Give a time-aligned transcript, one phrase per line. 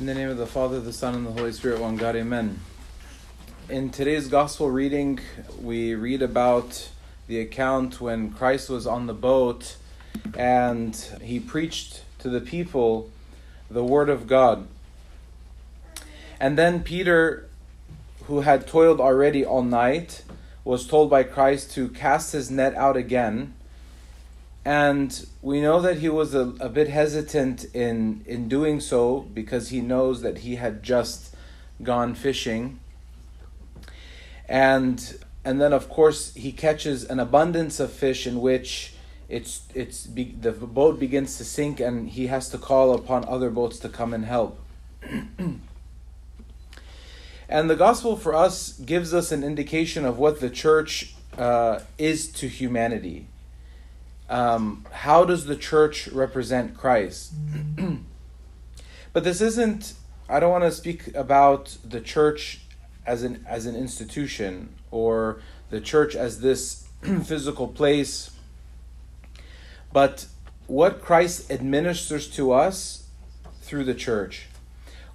[0.00, 2.58] In the name of the Father, the Son, and the Holy Spirit, one God, amen.
[3.68, 5.20] In today's gospel reading,
[5.60, 6.88] we read about
[7.26, 9.76] the account when Christ was on the boat
[10.34, 13.10] and he preached to the people
[13.70, 14.68] the word of God.
[16.40, 17.50] And then Peter,
[18.24, 20.22] who had toiled already all night,
[20.64, 23.52] was told by Christ to cast his net out again
[24.64, 29.70] and we know that he was a, a bit hesitant in, in doing so because
[29.70, 31.34] he knows that he had just
[31.82, 32.78] gone fishing.
[34.48, 38.92] And and then of course he catches an abundance of fish in which
[39.30, 43.48] it's it's be, the boat begins to sink and he has to call upon other
[43.48, 44.60] boats to come and help.
[47.48, 52.30] and the gospel for us gives us an indication of what the church uh, is
[52.32, 53.26] to humanity
[54.30, 57.32] um, how does the church represent Christ?
[59.12, 59.94] but this isn't.
[60.28, 62.60] I don't want to speak about the church
[63.04, 68.30] as an as an institution or the church as this physical place,
[69.92, 70.26] but
[70.68, 73.08] what Christ administers to us
[73.62, 74.46] through the church,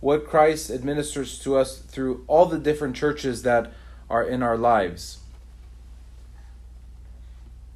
[0.01, 3.71] what Christ administers to us through all the different churches that
[4.09, 5.19] are in our lives.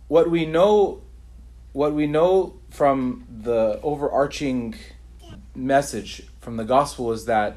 [0.10, 1.02] What we know
[1.80, 4.76] what we know from the overarching
[5.56, 7.56] message from the gospel is that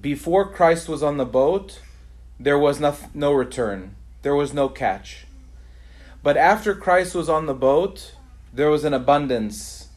[0.00, 1.80] before Christ was on the boat,
[2.38, 5.26] there was no, no return, there was no catch.
[6.22, 8.14] But after Christ was on the boat,
[8.52, 9.88] there was an abundance.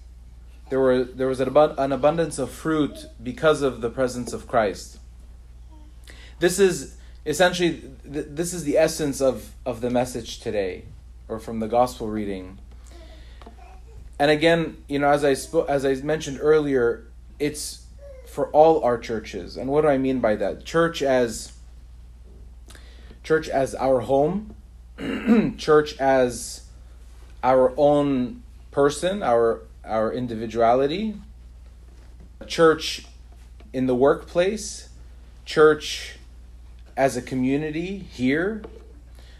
[0.71, 4.97] There, were, there was an, an abundance of fruit because of the presence of Christ.
[6.39, 10.85] This is essentially this is the essence of, of the message today,
[11.29, 12.57] or from the gospel reading.
[14.21, 17.07] And again, you know, as I sp- as I mentioned earlier,
[17.39, 17.87] it's
[18.27, 19.57] for all our churches.
[19.57, 20.63] And what do I mean by that?
[20.63, 21.53] Church as
[23.23, 24.53] church as our home,
[25.57, 26.65] church as
[27.41, 31.15] our own person, our our individuality,
[32.45, 33.07] church
[33.73, 34.89] in the workplace,
[35.45, 36.17] church
[36.95, 38.61] as a community here.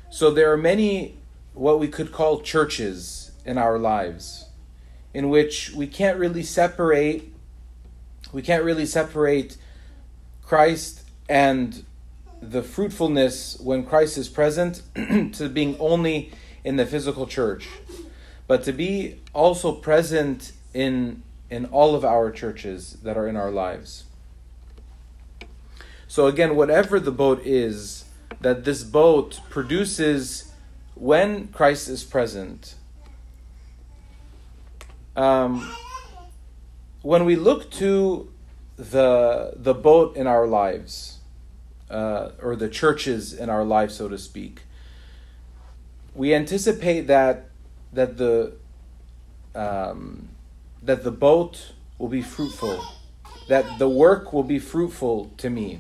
[0.09, 1.17] So there are many
[1.53, 4.45] what we could call churches in our lives
[5.13, 7.31] in which we can't really separate
[8.31, 9.57] we can't really separate
[10.41, 11.83] Christ and
[12.41, 14.81] the fruitfulness when Christ is present
[15.33, 16.31] to being only
[16.63, 17.67] in the physical church,
[18.47, 23.51] but to be also present in in all of our churches that are in our
[23.51, 24.05] lives.
[26.07, 28.05] So again, whatever the boat is
[28.39, 30.53] that this boat produces
[30.95, 32.75] when Christ is present,
[35.15, 35.73] um,
[37.01, 38.31] when we look to
[38.77, 41.19] the the boat in our lives,
[41.89, 44.61] uh, or the churches in our lives, so to speak,
[46.15, 47.49] we anticipate that
[47.93, 48.53] that the
[49.55, 50.29] um,
[50.81, 52.83] that the boat will be fruitful,
[53.47, 55.79] that the work will be fruitful to me.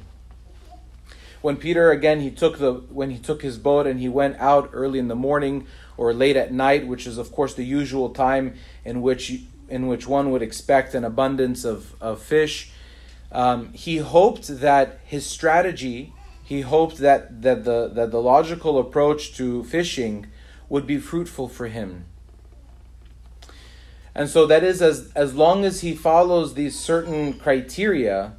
[1.41, 4.69] When Peter again he took the when he took his boat and he went out
[4.73, 5.65] early in the morning
[5.97, 10.05] or late at night, which is of course the usual time in which in which
[10.05, 12.71] one would expect an abundance of, of fish.
[13.31, 16.13] Um, he hoped that his strategy,
[16.43, 20.27] he hoped that, that the that the logical approach to fishing
[20.69, 22.05] would be fruitful for him.
[24.13, 28.33] And so that is as as long as he follows these certain criteria,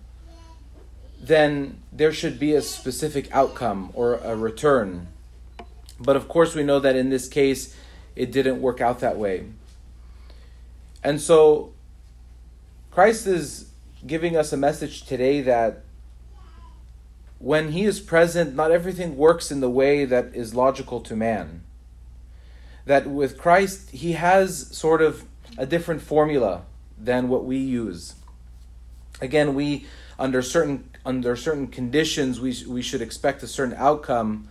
[1.22, 5.06] then there should be a specific outcome or a return.
[6.00, 7.76] But of course, we know that in this case,
[8.16, 9.46] it didn't work out that way.
[11.04, 11.72] And so,
[12.90, 13.70] Christ is
[14.04, 15.84] giving us a message today that
[17.38, 21.62] when He is present, not everything works in the way that is logical to man.
[22.84, 25.24] That with Christ, He has sort of
[25.56, 26.62] a different formula
[26.98, 28.16] than what we use.
[29.20, 29.86] Again, we
[30.18, 34.48] under certain under certain conditions we we should expect a certain outcome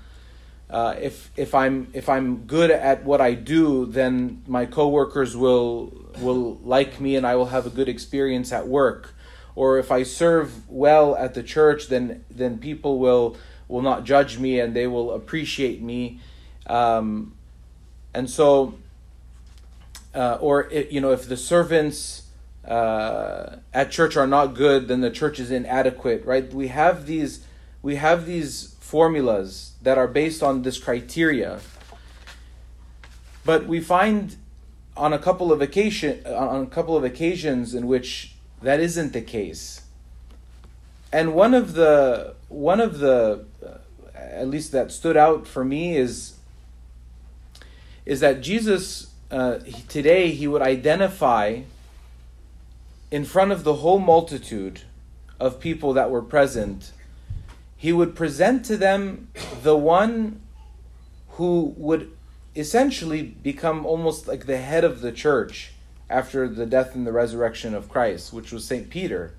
[0.71, 5.93] uh, if if I'm if I'm good at what I do, then my coworkers will
[6.19, 9.13] will like me and I will have a good experience at work.
[9.53, 13.35] Or if I serve well at the church, then then people will
[13.67, 16.21] will not judge me and they will appreciate me.
[16.67, 17.33] Um,
[18.13, 18.75] and so,
[20.15, 22.20] uh, or it, you know, if the servants
[22.67, 26.51] uh, at church are not good, then the church is inadequate, right?
[26.53, 27.45] We have these
[27.81, 31.59] we have these formulas that are based on this criteria.
[33.43, 34.35] But we find
[34.95, 39.21] on a couple of occasion on a couple of occasions in which that isn't the
[39.21, 39.81] case.
[41.11, 43.77] and one of the one of the uh,
[44.15, 46.35] at least that stood out for me is
[48.05, 51.61] is that Jesus uh, today he would identify
[53.11, 54.81] in front of the whole multitude
[55.39, 56.91] of people that were present
[57.81, 59.27] he would present to them
[59.63, 60.39] the one
[61.29, 62.11] who would
[62.55, 65.71] essentially become almost like the head of the church
[66.07, 68.87] after the death and the resurrection of Christ, which was St.
[68.91, 69.33] Peter.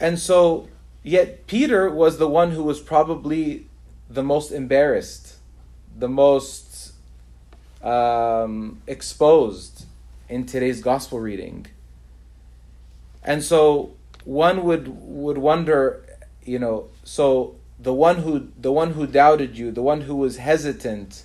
[0.00, 0.66] And so,
[1.04, 3.68] yet Peter was the one who was probably
[4.10, 5.36] the most embarrassed,
[5.96, 6.92] the most
[7.84, 9.71] um, exposed
[10.32, 11.66] in today's gospel reading.
[13.22, 13.92] And so
[14.24, 16.04] one would would wonder,
[16.42, 20.38] you know, so the one who the one who doubted you, the one who was
[20.38, 21.24] hesitant,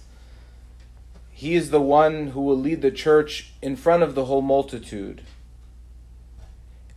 [1.32, 5.22] he is the one who will lead the church in front of the whole multitude.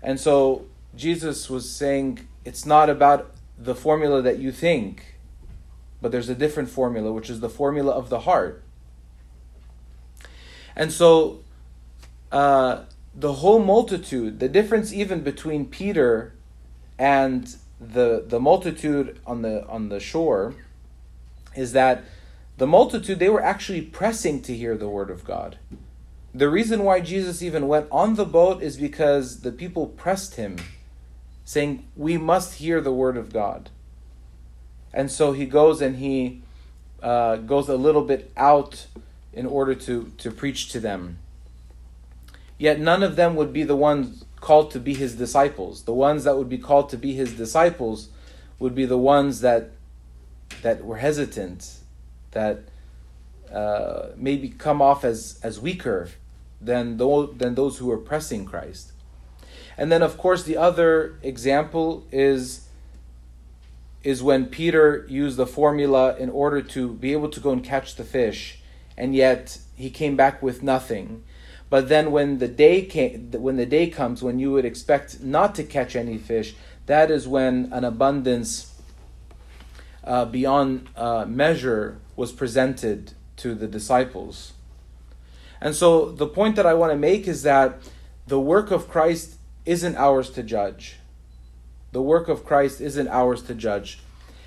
[0.02, 0.66] And so
[0.96, 5.14] Jesus was saying it's not about the formula that you think,
[6.02, 8.64] but there's a different formula, which is the formula of the heart.
[10.74, 11.40] And so,
[12.32, 12.84] uh,
[13.14, 16.32] the whole multitude, the difference even between Peter
[16.98, 20.54] and the the multitude on the on the shore,
[21.56, 22.04] is that
[22.58, 25.58] the multitude they were actually pressing to hear the word of God.
[26.32, 30.58] The reason why Jesus even went on the boat is because the people pressed him
[31.44, 33.70] saying, We must hear the word of God.
[34.92, 36.42] And so he goes and he
[37.02, 38.86] uh, goes a little bit out
[39.32, 41.18] in order to, to preach to them.
[42.60, 45.84] Yet none of them would be the ones called to be his disciples.
[45.84, 48.10] The ones that would be called to be his disciples
[48.58, 49.70] would be the ones that
[50.60, 51.78] that were hesitant,
[52.32, 52.58] that
[53.50, 56.10] uh, maybe come off as, as weaker
[56.60, 58.92] than, those, than those who were pressing Christ.
[59.78, 62.66] And then, of course, the other example is
[64.02, 67.96] is when Peter used the formula in order to be able to go and catch
[67.96, 68.58] the fish,
[68.98, 71.22] and yet he came back with nothing.
[71.70, 75.54] But then, when the day came, when the day comes when you would expect not
[75.54, 76.56] to catch any fish,
[76.86, 78.74] that is when an abundance
[80.02, 84.54] uh, beyond uh, measure was presented to the disciples.
[85.60, 87.80] And so, the point that I want to make is that
[88.26, 90.96] the work of Christ isn't ours to judge.
[91.92, 94.00] The work of Christ isn't ours to judge.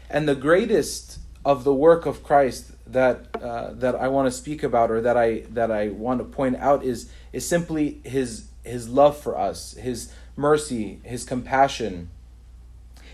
[0.09, 4.63] And the greatest of the work of Christ that uh, that I want to speak
[4.63, 8.87] about or that I that I want to point out is is simply his his
[8.87, 12.09] love for us, his mercy, his compassion,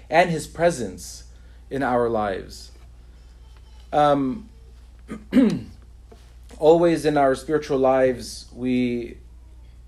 [0.10, 1.26] and his presence
[1.70, 2.72] in our lives.
[3.92, 4.50] Um,
[6.60, 9.18] always in our spiritual lives, we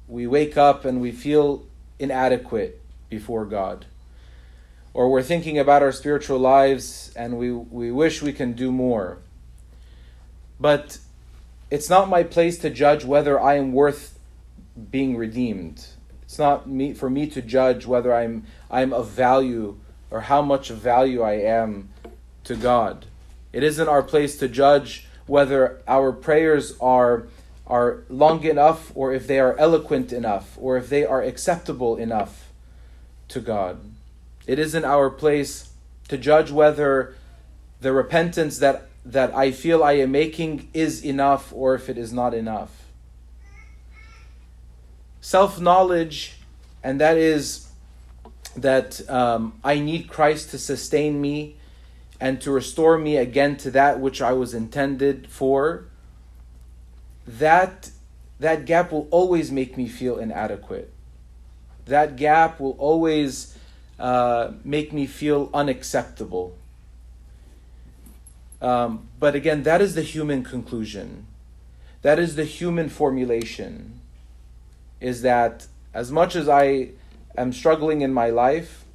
[0.07, 1.63] we wake up and we feel
[1.99, 3.85] inadequate before God.
[4.93, 9.19] Or we're thinking about our spiritual lives and we, we wish we can do more.
[10.61, 10.99] But
[11.71, 14.19] it's not my place to judge whether I am worth
[14.91, 15.85] being redeemed.
[16.21, 19.77] It's not me for me to judge whether I'm I'm of value
[20.11, 21.89] or how much of value I am
[22.43, 23.07] to God.
[23.51, 27.25] It isn't our place to judge whether our prayers are
[27.65, 32.51] are long enough or if they are eloquent enough or if they are acceptable enough
[33.29, 33.79] to God.
[34.45, 35.71] It isn't our place
[36.09, 37.15] to judge whether
[37.79, 42.13] the repentance that, that I feel I am making is enough or if it is
[42.13, 42.71] not enough.
[45.21, 46.37] Self knowledge,
[46.83, 47.67] and that is
[48.55, 51.55] that um, I need Christ to sustain me
[52.19, 55.85] and to restore me again to that which I was intended for
[57.25, 57.91] that
[58.39, 60.91] that gap will always make me feel inadequate.
[61.85, 63.55] That gap will always
[63.99, 66.57] uh, make me feel unacceptable.
[68.61, 71.25] Um, but again, that is the human conclusion.
[72.03, 73.99] That is the human formulation.
[74.99, 76.89] Is that as much as I
[77.37, 78.85] am struggling in my life,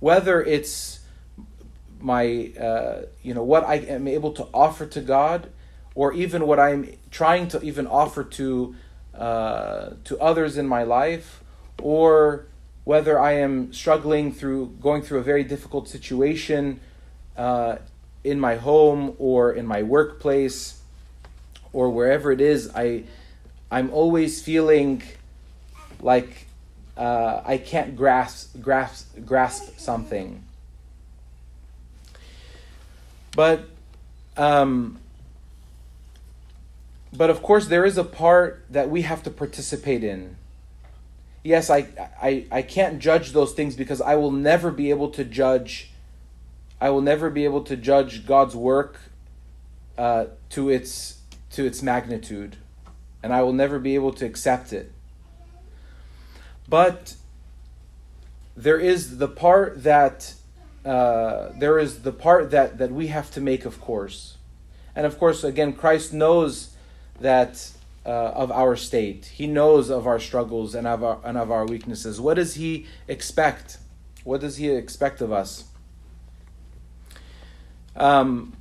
[0.00, 1.00] whether it's
[1.98, 5.50] my, uh, you know, what I am able to offer to God,
[5.94, 8.74] or even what I'm trying to even offer to
[9.14, 11.42] uh, to others in my life,
[11.82, 12.46] or
[12.84, 16.80] whether I am struggling through going through a very difficult situation
[17.36, 17.76] uh,
[18.22, 20.80] in my home or in my workplace
[21.72, 23.04] or wherever it is, I
[23.70, 25.02] I'm always feeling
[26.00, 26.46] like
[26.96, 30.42] uh, I can't grasp grasp grasp something.
[33.34, 33.68] But
[34.36, 34.98] um,
[37.12, 40.36] but of course, there is a part that we have to participate in.
[41.42, 41.88] yes, I,
[42.22, 45.90] I, I can't judge those things because I will never be able to judge.
[46.80, 49.00] I will never be able to judge God's work
[49.98, 51.20] uh, to its
[51.50, 52.56] to its magnitude,
[53.22, 54.92] and I will never be able to accept it.
[56.68, 57.16] But
[58.56, 60.34] there is the part that
[60.84, 64.38] uh, there is the part that that we have to make, of course,
[64.96, 66.74] and of course, again, Christ knows
[67.20, 67.70] that
[68.06, 69.26] uh, of our state.
[69.26, 72.20] He knows of our struggles and of our, and of our weaknesses.
[72.20, 73.78] What does He expect?
[74.24, 75.64] What does He expect of us?
[78.00, 78.56] Um,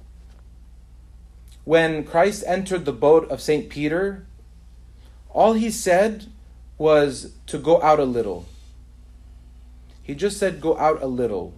[1.63, 3.69] when Christ entered the boat of St.
[3.69, 4.27] Peter,
[5.29, 6.25] all he said
[6.77, 8.45] was to go out a little.
[10.03, 11.53] He just said, Go out a little.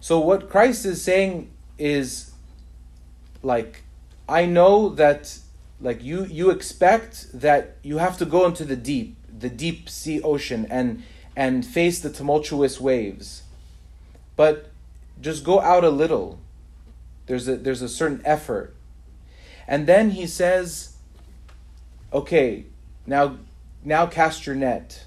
[0.00, 2.32] So, what Christ is saying is
[3.42, 3.84] like,
[4.28, 5.38] I know that
[5.80, 10.20] like you you expect that you have to go into the deep the deep sea
[10.22, 11.02] ocean and
[11.36, 13.42] and face the tumultuous waves
[14.36, 14.70] but
[15.20, 16.38] just go out a little.
[17.26, 18.74] There's a there's a certain effort.
[19.68, 20.96] And then he says
[22.12, 22.66] okay
[23.06, 23.38] now
[23.84, 25.06] now cast your net.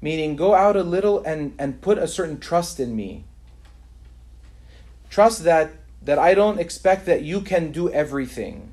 [0.00, 3.24] Meaning go out a little and and put a certain trust in me.
[5.10, 8.72] Trust that that I don't expect that you can do everything.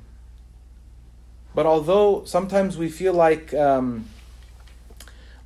[1.54, 4.04] But although sometimes we feel like um,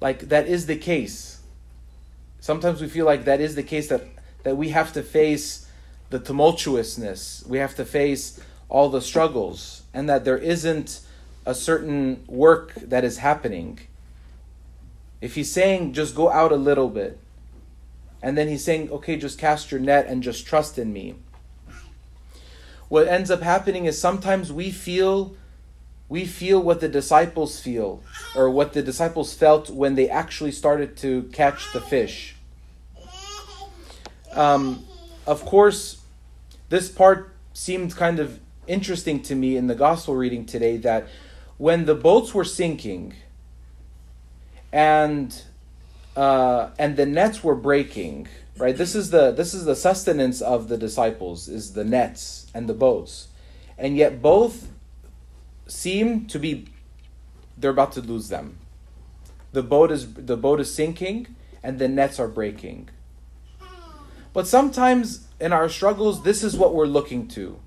[0.00, 1.40] like that is the case,
[2.40, 4.02] sometimes we feel like that is the case that
[4.42, 5.66] that we have to face
[6.10, 11.00] the tumultuousness, we have to face all the struggles, and that there isn't
[11.46, 13.78] a certain work that is happening.
[15.20, 17.18] If he's saying just go out a little bit,
[18.22, 21.16] and then he's saying, okay, just cast your net and just trust in me.
[22.88, 25.36] What ends up happening is sometimes we feel
[26.10, 28.02] we feel what the disciples feel,
[28.34, 32.34] or what the disciples felt when they actually started to catch the fish.
[34.32, 34.84] Um,
[35.26, 36.00] of course,
[36.68, 41.08] this part seemed kind of interesting to me in the gospel reading today that
[41.58, 43.14] when the boats were sinking
[44.72, 45.42] and
[46.16, 48.76] uh, and the nets were breaking, right?
[48.76, 52.74] This is the this is the sustenance of the disciples is the nets and the
[52.74, 53.28] boats,
[53.78, 54.68] and yet both
[55.66, 56.68] seem to be
[57.56, 58.58] they're about to lose them.
[59.52, 62.88] The boat is the boat is sinking and the nets are breaking.
[64.32, 67.58] But sometimes in our struggles this is what we're looking to.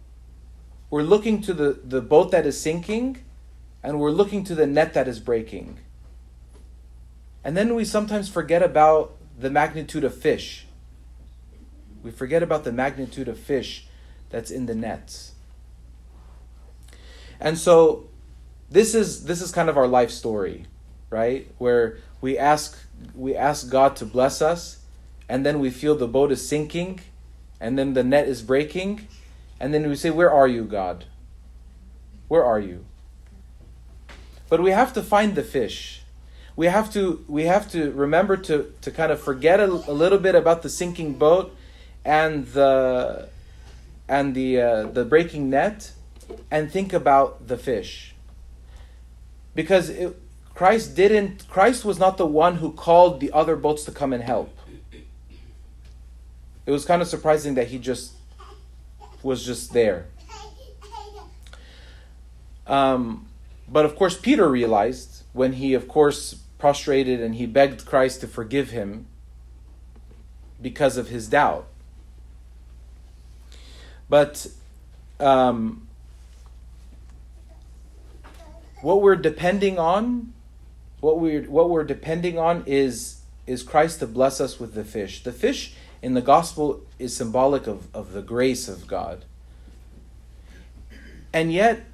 [0.90, 3.24] We're looking to the, the boat that is sinking
[3.82, 5.80] and we're looking to the net that is breaking.
[7.44, 10.66] And then we sometimes forget about the magnitude of fish.
[12.02, 13.88] We forget about the magnitude of fish
[14.30, 15.34] that's in the nets.
[17.40, 18.08] And so
[18.70, 20.66] this is this is kind of our life story,
[21.10, 21.50] right?
[21.58, 22.78] Where we ask
[23.14, 24.83] we ask God to bless us
[25.28, 27.00] and then we feel the boat is sinking
[27.60, 29.08] and then the net is breaking
[29.60, 31.06] and then we say where are you God?
[32.28, 32.86] Where are you?
[34.50, 36.02] But we have to find the fish.
[36.56, 40.20] We have to we have to remember to to kind of forget a, a little
[40.20, 41.56] bit about the sinking boat
[42.06, 43.30] and the
[44.08, 45.94] and the uh, the breaking net
[46.52, 48.14] and think about the fish.
[49.56, 50.20] Because it,
[50.54, 54.24] Christ didn't Christ was not the one who called the other boats to come and
[54.24, 54.56] help.
[56.66, 58.14] It was kind of surprising that he just
[59.22, 60.08] was just there.
[62.66, 63.28] Um,
[63.68, 68.28] but of course, Peter realized when he, of course, prostrated and he begged Christ to
[68.28, 69.08] forgive him
[70.62, 71.68] because of his doubt.
[74.10, 74.48] But
[75.20, 75.88] um,
[78.82, 80.34] what we're depending on,
[81.00, 85.24] what we're what we're depending on is is Christ to bless us with the fish.
[85.24, 89.24] The fish in the gospel is symbolic of, of the grace of God.
[91.32, 91.86] And yet,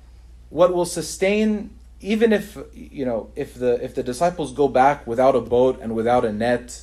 [0.50, 1.70] what will sustain
[2.02, 5.96] even if you know if the if the disciples go back without a boat and
[5.96, 6.82] without a net,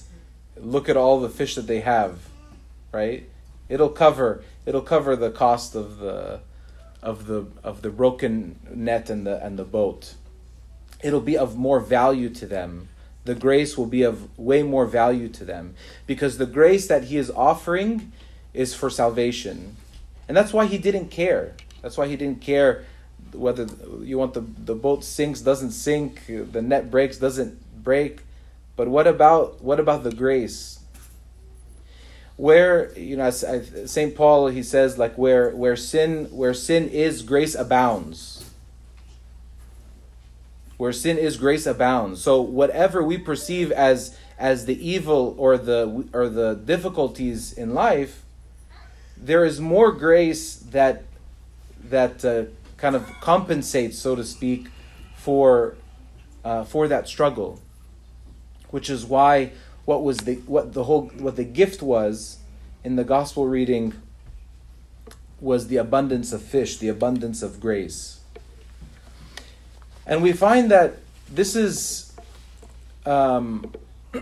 [0.57, 2.19] look at all the fish that they have,
[2.93, 3.29] right?
[3.69, 6.41] It'll cover it'll cover the cost of the
[7.03, 10.15] of the of the broken net and the and the boat.
[11.03, 12.89] It'll be of more value to them.
[13.27, 15.75] The grace will be of way more value to them
[16.07, 18.13] because the grace that he is offering
[18.55, 19.77] is for salvation.
[20.29, 21.55] And that's why he didn't care.
[21.83, 22.85] That's why he didn't care
[23.33, 23.67] whether
[24.01, 28.23] you want the the boat sinks doesn't sink, the net breaks doesn't break.
[28.77, 30.77] But what about what about the grace?
[32.37, 37.55] where you know Saint Paul he says like where where sin where sin is grace
[37.55, 38.36] abounds.
[40.77, 42.23] Where sin is, grace abounds.
[42.23, 48.25] So whatever we perceive as as the evil or the or the difficulties in life,
[49.17, 51.05] there is more grace that
[51.89, 52.45] that uh,
[52.77, 54.69] kind of compensates, so to speak,
[55.17, 55.77] for
[56.45, 57.61] uh, for that struggle.
[58.71, 59.53] Which is why
[59.85, 62.39] what was the what the whole what the gift was
[62.85, 63.95] in the gospel reading
[65.41, 68.16] was the abundance of fish, the abundance of grace.
[70.07, 70.99] And we find that
[71.29, 72.13] this is
[73.05, 73.73] um,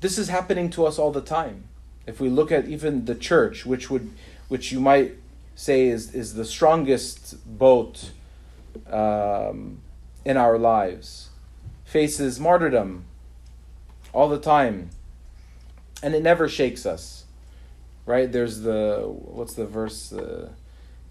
[0.00, 1.64] this is happening to us all the time.
[2.06, 4.10] If we look at even the church, which would
[4.48, 5.12] which you might
[5.54, 8.10] say is, is the strongest boat
[8.90, 9.78] um,
[10.24, 11.30] in our lives,
[11.84, 13.04] faces martyrdom
[14.12, 14.90] all the time,
[16.02, 17.24] and it never shakes us.
[18.04, 18.30] Right?
[18.30, 20.12] There's the what's the verse?
[20.12, 20.50] Uh,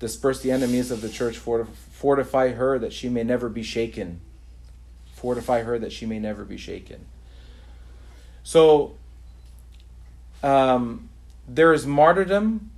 [0.02, 4.20] Disperse the enemies of the church, fortify her that she may never be shaken.
[5.14, 7.06] Fortify her that she may never be shaken.
[8.42, 8.96] So,
[10.42, 11.10] um,
[11.48, 12.72] there is martyrdom,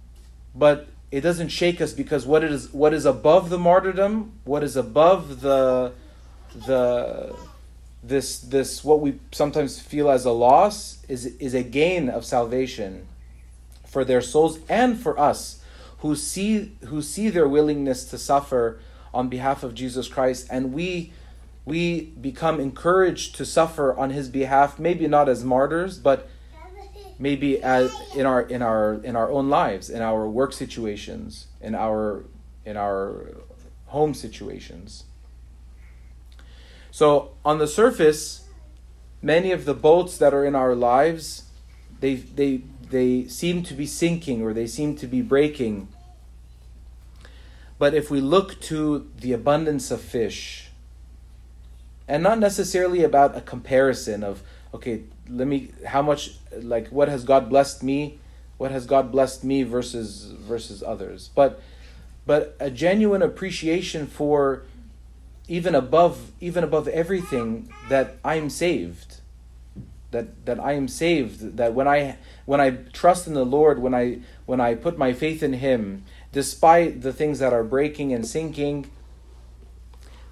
[0.53, 4.75] but it doesn't shake us because what is what is above the martyrdom, what is
[4.75, 5.93] above the
[6.53, 7.33] the
[8.03, 13.07] this this what we sometimes feel as a loss is is a gain of salvation
[13.87, 15.62] for their souls and for us
[16.03, 18.77] who see who see their willingness to suffer
[19.13, 21.13] on behalf of Jesus Christ and we
[21.65, 26.29] we become encouraged to suffer on his behalf maybe not as martyrs but
[27.17, 31.73] maybe as in our in our in our own lives in our work situations in
[31.73, 32.25] our
[32.65, 33.37] in our
[33.87, 35.05] home situations.
[36.91, 38.49] So on the surface
[39.21, 41.43] many of the boats that are in our lives
[42.01, 45.87] they they they seem to be sinking or they seem to be breaking
[47.83, 50.69] but if we look to the abundance of fish,
[52.07, 54.41] and not necessarily about a comparison of,
[54.73, 58.19] okay, let me, how much, like, what has God blessed me?
[58.57, 61.29] What has God blessed me versus versus others?
[61.35, 61.61] But
[62.25, 64.63] but a genuine appreciation for
[65.49, 69.17] even above even above everything that I'm saved
[70.11, 72.15] that that I am saved that when I
[72.45, 76.05] when I trust in the Lord when I when I put my faith in him
[76.33, 78.89] despite the things that are breaking and sinking,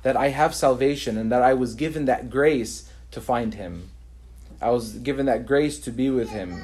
[0.02, 3.92] that I have salvation and that I was given that grace to find Him.
[4.60, 6.60] I was given that grace to be with Him.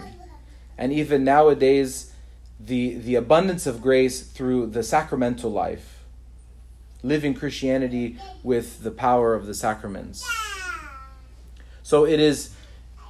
[0.78, 2.12] And even nowadays,
[2.60, 6.04] the, the abundance of grace through the sacramental life,
[7.02, 10.28] living Christianity with the power of the sacraments.
[11.84, 12.56] So it is,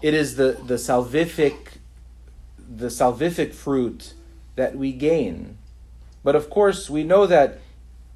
[0.02, 1.78] it is the, the salvific
[2.70, 4.14] the salvific fruit
[4.56, 5.58] that we gain
[6.28, 7.62] but of course, we know that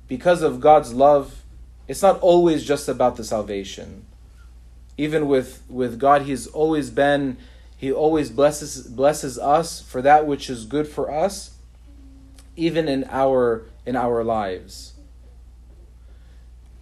[0.09, 1.43] because of God's love,
[1.87, 4.05] it's not always just about the salvation.
[4.97, 7.37] Even with, with God, He's always been,
[7.77, 11.51] He always blesses, blesses us for that which is good for us,
[12.57, 14.91] even in our, in our lives.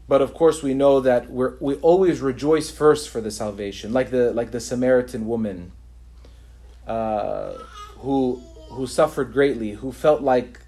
[0.07, 4.09] But of course, we know that we we always rejoice first for the salvation, like
[4.09, 5.73] the, like the Samaritan woman
[6.87, 7.53] uh,
[7.99, 10.61] who, who suffered greatly, who felt like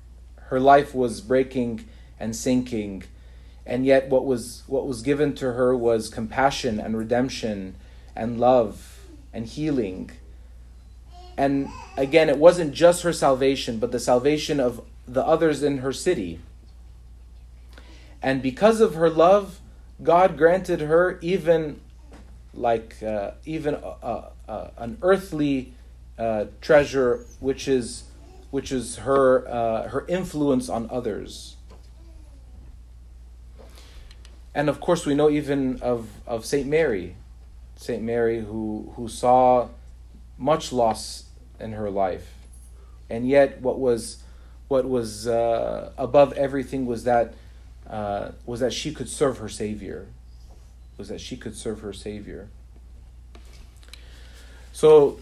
[0.52, 1.88] her life was breaking
[2.20, 3.04] and sinking,
[3.66, 7.74] and yet what was what was given to her was compassion and redemption
[8.18, 9.00] and love
[9.34, 10.12] and healing.
[11.38, 15.94] And again, it wasn't just her salvation, but the salvation of the others in her
[15.94, 16.40] city.
[18.22, 19.62] And because of her love,
[20.04, 21.80] God granted her even
[22.54, 23.78] like uh, even
[24.50, 25.72] an earthly
[26.20, 28.04] uh, treasure, which is
[28.52, 31.56] which is her, uh, her influence on others.
[34.54, 36.68] And of course, we know even of, of St.
[36.68, 37.16] Mary,
[37.78, 38.04] St.
[38.04, 39.70] Mary, who, who saw
[40.38, 41.24] much loss
[41.60, 42.34] in her life.
[43.10, 44.22] And yet, what was,
[44.68, 47.34] what was uh, above everything was that,
[47.90, 50.08] uh, was that she could serve her Savior.
[50.98, 52.50] Was that she could serve her Savior.
[54.74, 55.20] So,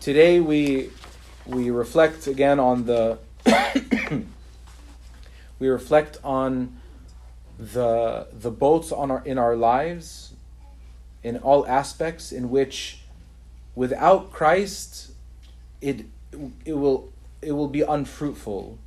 [0.00, 0.90] today we
[1.46, 3.18] we reflect again on the
[5.58, 6.80] we reflect on
[7.58, 10.34] the the boats on our in our lives
[11.22, 13.00] in all aspects in which
[13.74, 15.12] without Christ
[15.80, 16.06] it
[16.64, 18.78] it will it will be unfruitful.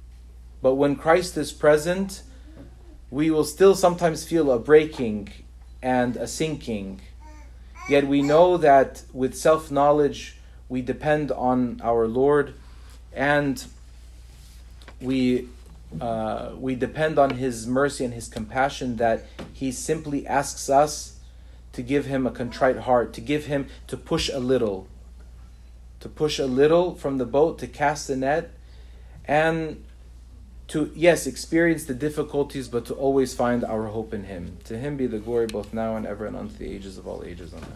[0.62, 2.24] But when Christ is present
[3.10, 5.30] we will still sometimes feel a breaking
[5.82, 7.00] and a sinking.
[7.88, 10.37] Yet we know that with self knowledge
[10.70, 12.54] we depend on our Lord
[13.14, 13.64] and
[15.00, 15.48] we
[16.02, 21.20] uh, we depend on His mercy and His compassion that He simply asks us
[21.74, 24.88] to give Him a contrite heart, to give Him to push a little,
[26.02, 28.52] to push a little from the boat, to cast the net,
[29.26, 29.84] and
[30.68, 34.58] to, yes, experience the difficulties, but to always find our hope in Him.
[34.66, 37.24] To Him be the glory both now and ever and unto the ages of all
[37.24, 37.54] ages.
[37.54, 37.70] Amen.